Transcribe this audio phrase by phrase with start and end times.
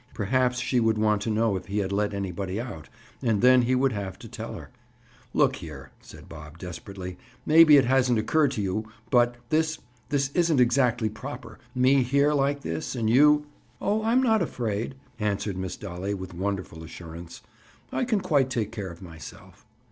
[0.15, 2.89] Perhaps she would want to know if he had let anybody out,
[3.21, 4.71] and then he would have to tell her—
[5.31, 7.19] "Look here," said Bob desperately.
[7.45, 11.59] "Maybe it hasn't occurred to you, but—this—this isn't exactly proper.
[11.75, 13.45] Me here, like this, and you—"
[13.79, 17.43] "Oh, I'm not afraid," answered Miss Dolly with wonderful assurance.
[17.91, 19.67] "I can quite take care of myself."